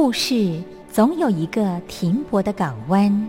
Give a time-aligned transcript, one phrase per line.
[0.00, 3.28] 故事总有一个停泊的港湾。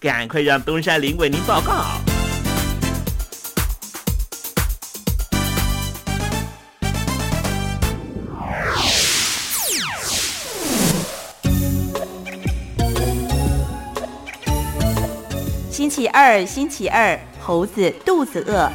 [0.00, 1.84] 赶快让东山林为您报告。
[15.70, 18.72] 星期二，星期二，猴子肚子饿。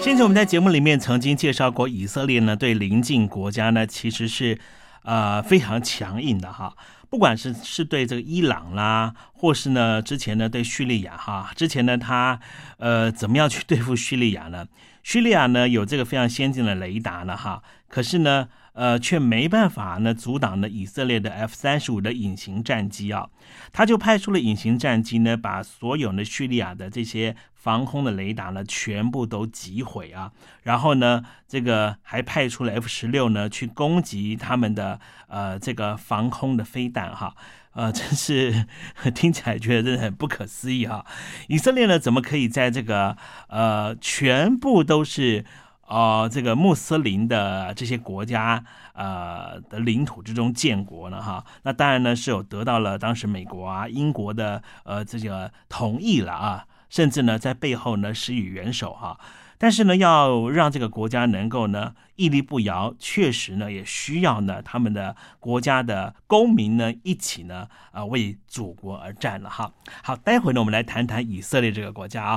[0.00, 4.60] 先前我们在节目里面曾经介绍过，以色列呢对邻近国家呢其实是
[5.02, 6.72] 呃非常强硬的哈。
[7.10, 12.38] 不管是是对这个伊朗啦，或是呢之前呢对叙利亚哈，之前呢他
[12.78, 14.66] 呃怎么样去 对付叙利亚呢？
[15.02, 23.28] 叙利亚呢有这个非常先进的雷达呢哈，可是呢呃却没办法呢阻挡呢以色列的 F 三十五的隐形战机啊，
[23.72, 30.30] 他就派出了隐形战机呢，把所有呢叙利亚的这些防空的雷达呢全部都击毁啊，
[30.62, 37.34] 然后呢这个还派出了 F 十六呢去攻击他们的呃这个防空的飞弹哈。
[37.72, 38.66] 呃，真是
[39.14, 41.06] 听起来觉得真的很不可思议哈！
[41.46, 43.16] 以色列呢，怎么可以在这个
[43.48, 45.44] 呃全部都是
[45.88, 48.62] 呃这个穆斯林的这些国家
[48.92, 51.20] 呃的领土之中建国呢？
[51.20, 59.18] 哈，那当然呢是有得到了当时美国啊、英国的呃这个同意了啊，甚至呢在背后呢施予援手哈。
[59.60, 69.72] 但是呢，要让这个国家能够呢屹立不摇，确实呢也需要呢他们的国家的公民呢一起呢啊为祖国而战了哈。
[70.00, 72.36] 好，待会呢我们来谈谈以色列这个国家啊。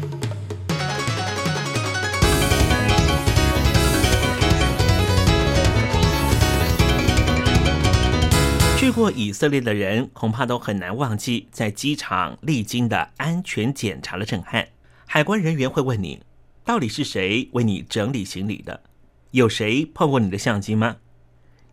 [8.81, 14.69] 去过以色列的人恐怕都很难忘记在机场历经的安全检查的震撼。
[15.05, 16.23] 海关人员会问你，
[16.65, 18.81] 到底是谁为你整理行李的？
[19.29, 20.97] 有谁碰过你的相机吗？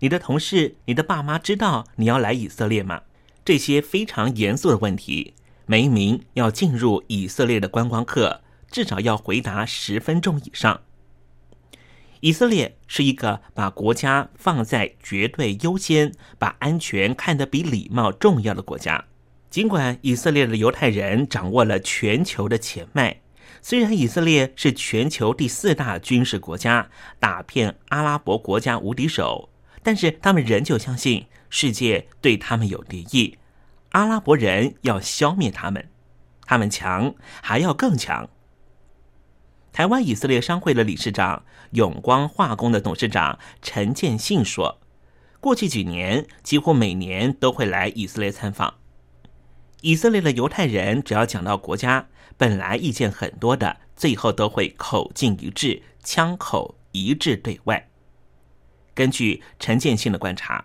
[0.01, 3.01] 你的同事、你的爸妈知道你要来以色列吗？
[3.43, 5.33] 这些非常严肃的问题，
[5.65, 10.83] 每一名要进入以色列的观光客至少要回答十分钟以上。
[12.21, 19.05] 以色列是一个把国家放在绝对优先、把安全看得比礼貌重要的国家。
[19.51, 23.21] 尽管以色列的犹太人掌握了全球的钱脉，
[23.63, 29.49] 虽然以色列是全球第四大军事国家，打遍阿拉伯国家无敌手，
[29.83, 33.39] 但是他们仍旧相信世界对他们有敌意，
[33.91, 35.89] 阿拉伯人要消灭他们，
[36.45, 38.29] 他们强还要更强。
[39.73, 44.81] 台湾以色列商会的理事长、永光化工的董事长陈建信说
[45.41, 48.75] ：“过去几年，几乎每年都会来以色列参访。
[49.83, 57.89] 以色列的犹太人只要讲到国家，本来意见很多的，最后都会口径一致、枪口一致对外。
[58.95, 60.65] 根据陈建信的观察，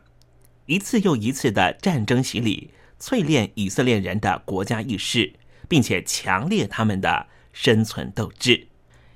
[0.66, 5.34] 一次又一次的战争洗礼，淬炼以色列人的国家意识，
[5.70, 8.70] 并且强烈他们的生存斗志。”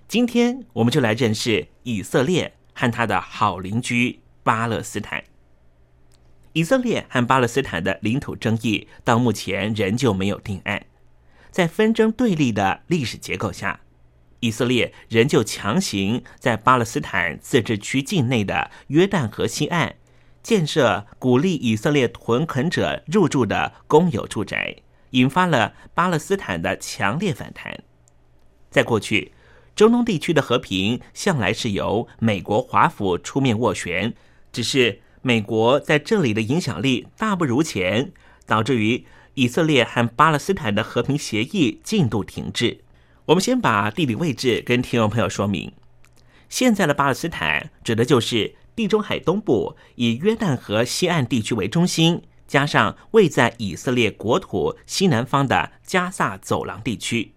[0.08, 5.22] 今天我们就来认识以色列和他的好邻居巴勒斯坦。
[6.54, 10.86] 以色列和巴勒斯坦的领土争议到目前仍旧没有定案，
[11.52, 13.82] 在纷争对立的历史结构下，
[14.40, 19.98] 以色列仍旧强行在巴勒斯坦自治区境内的约旦河西岸
[20.42, 24.78] 建设鼓励以色列屯垦者入住的公有住宅，
[25.10, 27.84] 引发了巴勒斯坦的强烈反弹。
[28.70, 29.34] 在过去。
[29.78, 34.12] 中东地区的和平向来是由美国华府出面斡旋，
[34.52, 38.12] 只是美国在这里的影响力大不如前，
[38.48, 39.06] 导致于
[39.36, 42.80] 以色列和巴勒斯坦的和平协议进度停滞。
[43.26, 45.72] 我们先把地理位置跟听众朋友说明：
[46.50, 57.34] 现在的巴勒斯坦指的就是地中海东部以约旦河西岸地区为中心，加上位在以色列国土西南方的加萨走廊地区。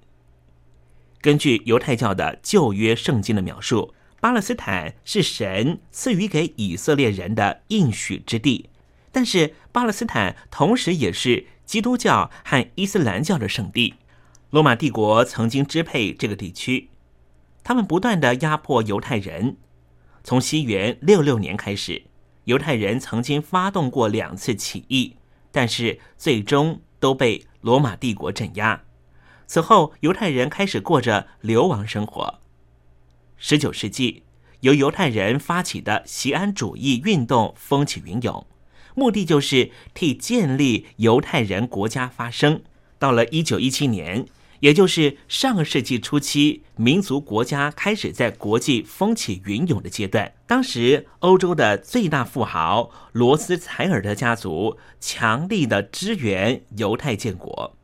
[1.21, 8.71] 根据犹太教的旧约圣经的描述，巴勒斯坦是神赐予给以色列人的应许之地，
[9.12, 13.95] 但是巴勒斯坦同时也是基督教和伊斯兰教的圣地。
[14.50, 16.89] 罗马帝国曾经支配这个地区，
[17.62, 19.57] 他们不断的压迫犹太人。
[20.25, 22.03] 从西元六六年开始，
[22.45, 25.17] 犹太人曾经发动过两次起义，
[25.53, 28.83] 但是最终都被罗马帝国镇压。
[29.52, 32.38] 此后，犹太人开始过着流亡生活。
[33.37, 34.23] 十九世纪，
[34.61, 38.47] 由犹太人发起的锡安主义运动风起云涌，
[38.95, 42.62] 目的就是替建立犹太人国家发声。
[43.00, 44.25] 到了一九一七年，
[44.61, 50.33] 也就是上个世纪初期，民族国家开始在国际风起云涌的阶段。
[50.47, 57.76] 当时，欧洲的最大富豪罗斯柴尔德家族强力的支援犹太建国。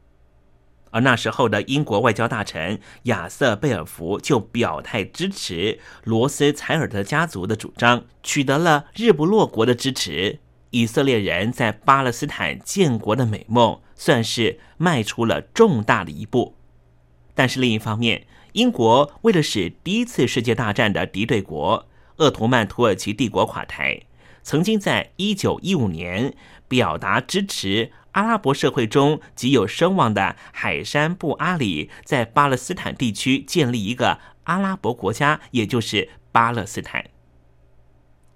[0.96, 10.38] 而那时候的英国外交大臣亚瑟·贝尔福就表态支持罗斯柴尔德家族的主张，取得了日不落国的支持。
[10.70, 16.56] 以色列人在巴勒斯坦建国的美梦算是迈出了重大的一步。
[17.34, 21.86] 但是另一方面，英国为了使第一次世界大战的敌对国
[22.16, 24.00] 鄂图曼土耳其帝国垮台，
[24.42, 26.32] 曾经在一九一五年
[26.66, 27.92] 表达支持。
[28.16, 37.04] 阿拉伯社会中极有声望的海山布阿里在巴勒斯坦地区建立一个阿拉伯国家，也就是巴勒斯坦。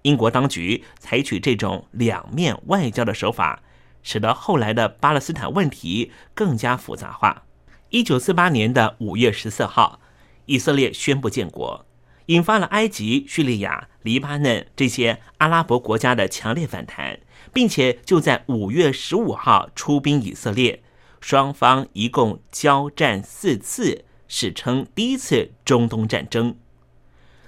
[0.03, 3.63] 英国当局采取这种两面外交的手法，
[4.03, 7.45] 使得后来的巴勒斯坦问题更加复杂化。
[7.89, 9.99] 一九四八年的五月十四号，
[10.45, 11.87] 以色列宣布建国，
[12.31, 17.19] 引发了埃及、叙利亚、黎巴嫩这些阿拉伯国家的强烈反弹。
[17.53, 20.81] 并且就在五月十五号出兵以色列，
[21.19, 26.55] 双方一共交战四次，史称第一次中东战争。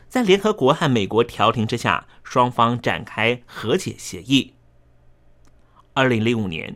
[0.10, 4.54] 在联合国和美国调停之下，双方展开和解协议。
[5.94, 6.75] 二零零五年，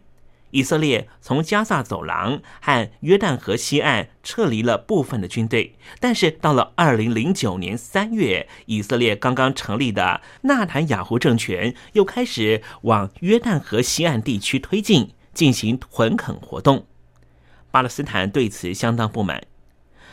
[0.58, 16.88] 以色列从加萨走廊和约旦河西岸撤离了部分的军队，但是到了二零零九年三月，以色列刚刚成立的纳坦雅胡政权又开始往约旦河西岸地区推进，进行屯垦活动。
[17.70, 19.44] 巴勒斯坦对此相当不满，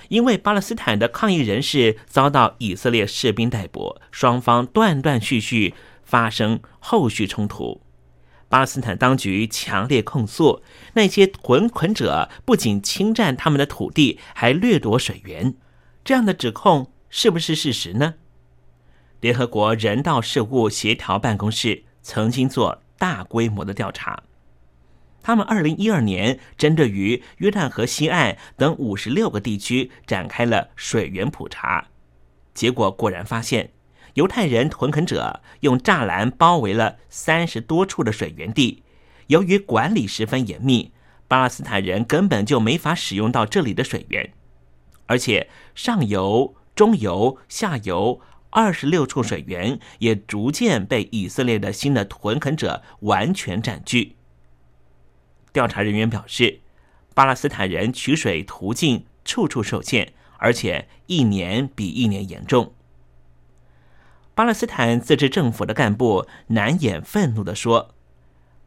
[0.08, 5.72] 因为巴勒斯坦的抗议人士遭到以色列士兵逮捕，双方断断续续
[6.02, 7.80] 发生后续冲突。
[8.48, 15.54] 巴勒斯坦当局强烈控诉那些屯垦者不仅侵占他们的土地，还掠夺水源。
[16.04, 18.14] 这样的指控是不是事实呢？
[19.20, 24.22] 联合国人道事务协调办公室曾经做大规模的调查，
[25.22, 31.88] 他们二零一二年针对于约旦河西岸等五十六个地区展开了水源普查，
[32.52, 33.70] 结果果然发现。
[34.14, 38.82] 犹太人屯垦者用栅栏包围了三十多处的水源地，
[39.26, 40.92] 由于管理十分严密，
[41.26, 44.32] 巴勒斯坦人根本就没法使用到这里的水源，
[45.06, 54.14] 而且上游、中游、下游二十六处水源也逐渐被以色列的新的屯垦者完全占据。
[55.52, 56.60] 调查人员表示，
[57.14, 62.73] 巴勒斯坦人取水途径处处受限，而且一年比一年严重。
[64.34, 67.94] 巴勒斯坦自治政府的干部难掩愤怒地说：“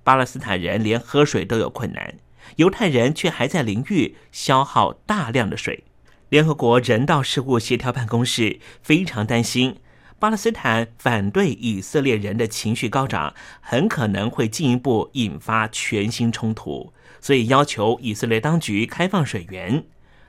[0.02, 2.16] 巴勒斯坦人连喝水都有困难，
[2.56, 5.84] 犹太人却还在淋浴，消耗大量的水。”
[6.30, 9.78] 联合国人道事务协调办公室非常担心，
[10.20, 19.84] 巴勒斯坦反对以色列人的情绪高涨，很可能会进一步引发全新冲突，所以要求以色列当局开放水源。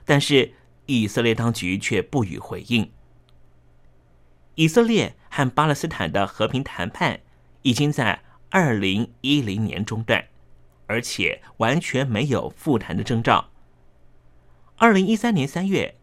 [0.05, 0.55] 但是
[0.87, 2.91] 以色列当局却不予回应。
[4.55, 7.21] 以色列和巴勒斯坦的和平谈判
[7.63, 10.25] 已经在二零一零年中断，
[10.87, 13.51] 而且完全没有复谈的征兆。
[14.77, 15.97] 二零一三年三月，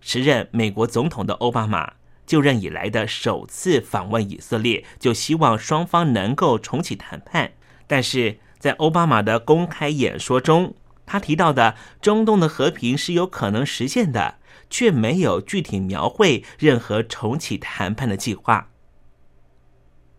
[0.00, 1.94] 时任美国总统的奥巴马
[2.24, 7.52] 就任以来的首次访问以色列，就希望双方能够重启谈判。
[7.86, 14.36] 但是在奥巴马的公开演说中，他提到的中东的和平是有可能实现的。
[14.74, 18.72] 却没有具体描绘任何重启谈判的计划。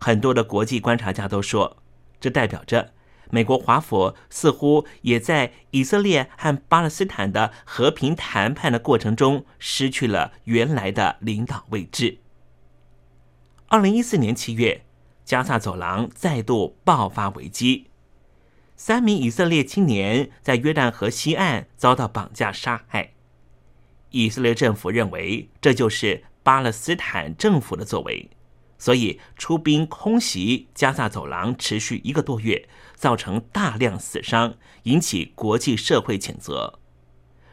[0.00, 1.76] 很多的国际观察家都说，
[2.18, 2.94] 这代表着
[3.28, 12.20] 美国华府似乎也在以色列和巴勒斯坦的和平谈判的过程中失去了原来的领导位置。
[13.66, 14.86] 二零一四年七月，
[15.26, 17.90] 加萨走廊再度爆发危机，
[18.74, 23.15] 三名以色列青年在约旦河西岸遭到绑架杀害。
[24.16, 28.30] 以色列政府认为这就是巴勒斯坦政府的作为，
[28.78, 36.78] 所以出兵空袭加萨走廊，持续一个多月，造成大量死伤，引起国际社会谴责。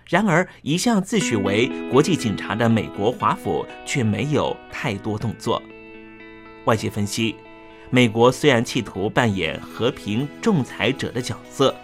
[0.08, 5.62] 然而，一向自诩为国际警察的美国华府却没有太多动作。
[6.64, 7.36] 外界分析，
[7.90, 11.76] 美国虽然企图扮演和平仲裁者的角色，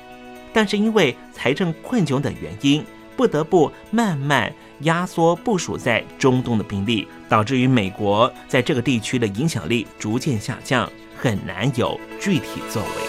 [0.53, 2.81] 但是因为财政困窘等原因，
[3.17, 4.53] 不得不慢慢。
[4.81, 13.08] 压缩部署在中东的兵力，导致于美国在这个地区的影响力逐渐下降，很难有具体作为。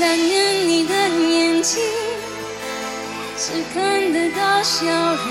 [0.00, 1.82] 但愿你的眼睛
[3.36, 5.22] 只看得到笑容，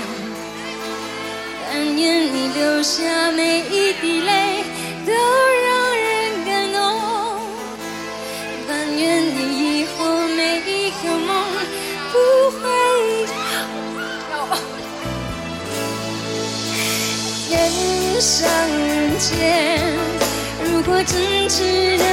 [1.68, 4.64] 但愿你流下每一滴泪
[5.06, 6.06] 都让人
[6.46, 6.76] 感动，
[8.66, 9.96] 但愿你以后
[10.28, 11.30] 每一个梦
[12.10, 12.16] 不
[12.58, 12.60] 会
[17.48, 18.48] 天上
[18.86, 19.92] 人间，
[20.64, 22.04] 如果真值得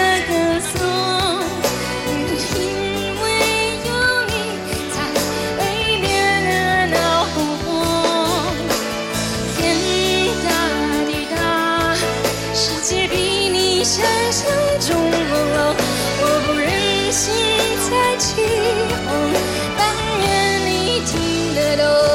[21.76, 22.15] 听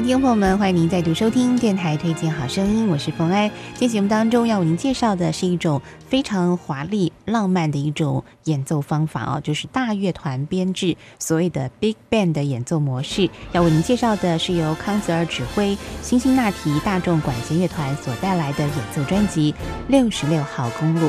[0.00, 3.50] 听众朋友们，欢迎您再度收听电台推荐好声音，我是冯安。
[3.74, 13.28] 今天节目当中要为您介绍的是一种非常华丽、浪漫的一种演奏方法哦，就是大乐团编制，所谓的 Big Band 的演奏模式。
[13.52, 19.52] 要为您介绍的是由康泽尔指挥辛辛那提大众管弦乐团所带来的演奏专辑
[19.88, 21.08] 《六十六号公路》。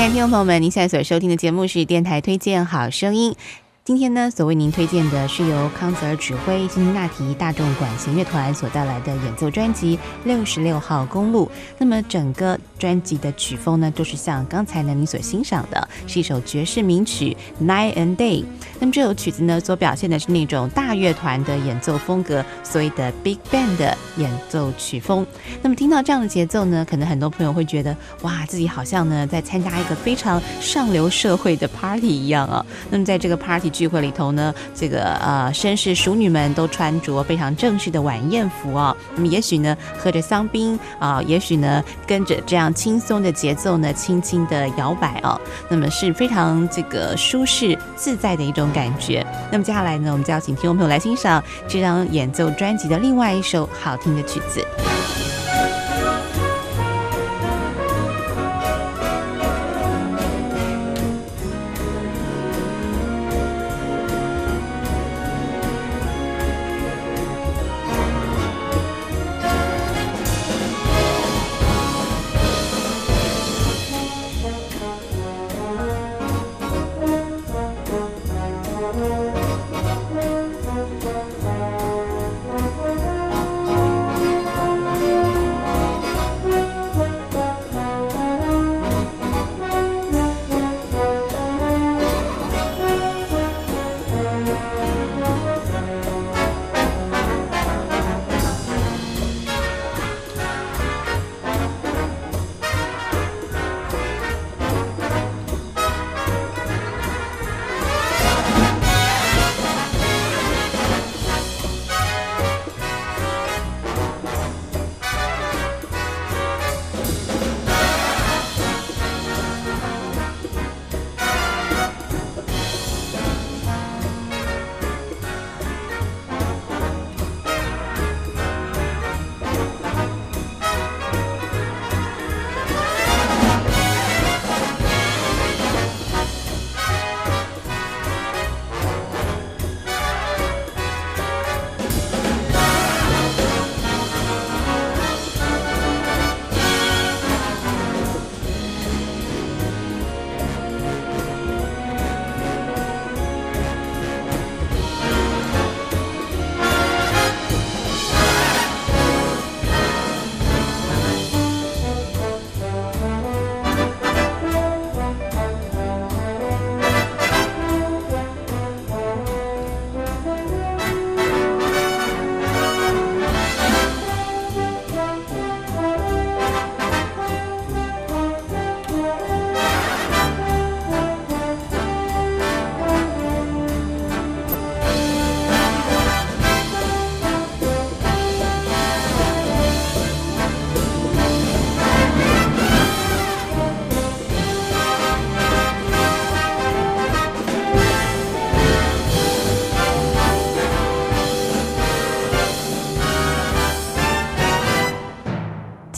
[0.00, 3.36] 亲爱的听众朋友们，您现在所收听的节目是电台推荐好声音。
[3.90, 11.46] 今天呢，所为您推荐的是由康泽尔指挥辛辛那提大众管弦乐团所带来的演奏专辑《六十六号公路》。
[11.76, 17.36] 那么整个专辑的曲风呢，都是像刚才呢你所欣赏的，是一首爵士名曲
[17.66, 18.42] 《Night and Day》。
[18.78, 25.26] 那么这首曲子呢，所表现的是那种大乐团的演奏风格，所谓的 Big Band 的演奏曲风。
[25.62, 32.64] 那么听到这样的节奏呢，可能很多朋友会觉得，哇，自己好像呢在参加一个非常上流社会的 party 一样啊。
[32.88, 38.94] 那么在这个 party 聚会里头呢，这个呃绅士淑女们都穿着非常正式的晚宴服啊。
[39.14, 45.40] 那么也许呢喝着香槟啊，也许呢跟着这样轻松的节奏呢，轻轻的摇摆啊。
[45.70, 49.26] 那么是非常这个舒适自在的一种感觉。
[49.50, 55.29] 那么接下来呢，我们就要请听众朋友来欣赏这张演奏专辑的另外一首好听的曲子。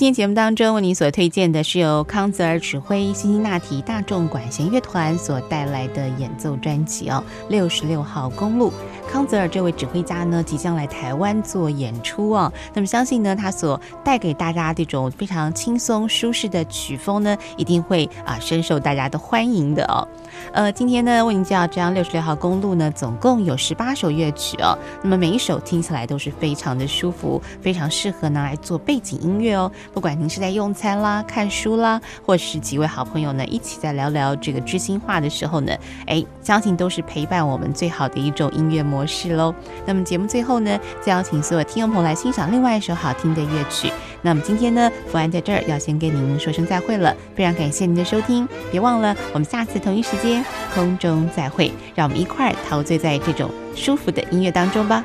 [0.03, 8.73] 今天节目当中为您所推荐的是由康泽尔指挥辛辛那提大众管弦乐团所带来的演奏专辑哦，《六十六号公路》。
[9.13, 12.51] 康泽尔这位指挥家呢，即将来台湾做演出啊。
[12.73, 20.09] 那么相信呢，他所带给大家这种非常轻松舒适的曲风呢，一定会啊深受大家的欢迎的哦。
[20.55, 24.79] 呃，今天呢为您介绍这张六十六号公路呢，总共有十八首乐曲哦。
[25.03, 29.71] 那么每一首听起来都是非常的舒服，非常适合拿来做背景音乐哦。
[29.93, 39.55] 不管您是在用餐啦、看书啦，或是几位好朋友呢一起在聊聊这个知心话的时候呢，哎，相信都是陪伴我们最好的一种音乐模式喽。
[39.87, 43.93] 那么节目最后呢，再邀请所有听众朋友来欣赏另外一首好听的乐曲。
[44.23, 50.45] 那么今天呢，福安在这儿要先跟您说声再会了，非常感谢您的收听，别忘了我们下次同一时间
[50.75, 55.05] 空中再会，让我们一块儿陶醉在这种舒服的音乐当中吧。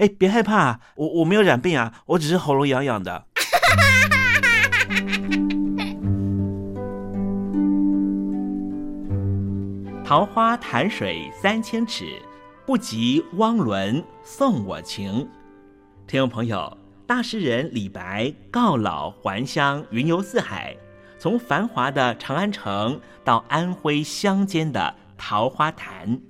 [0.00, 3.24] 哎，别害怕，我我没有染病啊，我只是喉咙痒痒的。
[10.02, 12.06] 桃花潭水三千尺，
[12.64, 15.28] 不及汪伦送我情。
[16.06, 20.74] 听众朋友，大诗人李白告老还乡，云游四海，
[21.18, 26.22] 从繁华的长安城到安徽乡间的桃花潭。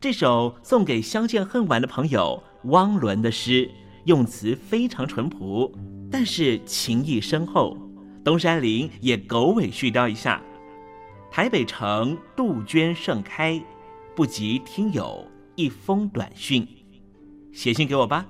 [0.00, 2.42] 这首送给相见恨晚的朋友。
[2.64, 3.70] 汪伦的诗
[4.04, 5.72] 用词非常淳朴，
[6.10, 7.76] 但是情意深厚。
[8.24, 10.42] 东山林也狗尾续貂一下：
[11.30, 13.62] 台北城杜鹃盛开，
[14.14, 16.66] 不及听友一封短讯。
[17.52, 18.26] 写信给我吧，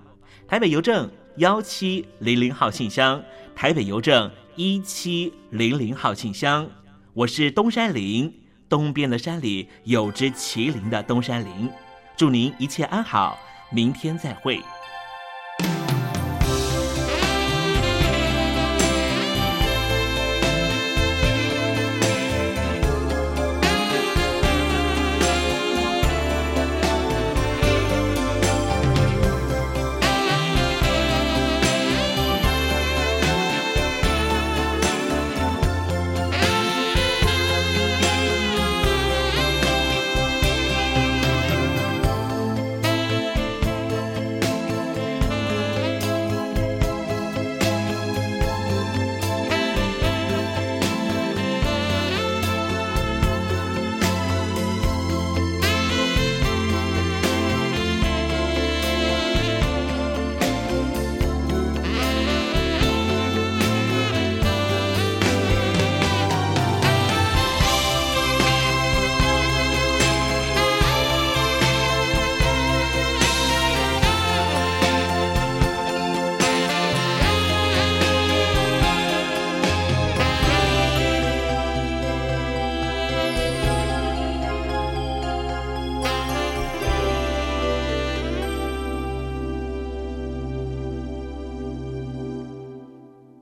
[0.46, 3.22] 台北邮政幺七零零号信箱，
[3.56, 6.68] 台北邮政一七零零号信箱。
[7.14, 8.32] 我是东山林，
[8.68, 11.70] 东边的山里有只麒麟的东山林。
[12.16, 13.38] 祝您一切安好。
[13.70, 14.62] 明天再会。